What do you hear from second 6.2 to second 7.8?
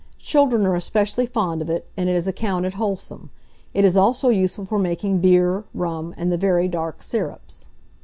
the very dark syrups.